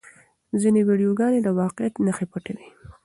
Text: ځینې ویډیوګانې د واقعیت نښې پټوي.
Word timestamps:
ځینې 0.61 0.81
ویډیوګانې 0.87 1.39
د 1.43 1.47
واقعیت 1.59 1.93
نښې 2.05 2.25
پټوي. 2.31 2.67